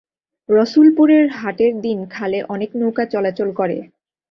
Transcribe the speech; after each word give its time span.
রসুলপুরের 0.49 1.25
হাটের 1.31 1.73
দিন 1.81 1.99
খালে 2.09 2.39
অনেক 2.45 2.69
নৌকা 2.75 3.03
চলাচল 3.05 3.49
করে। 3.51 3.77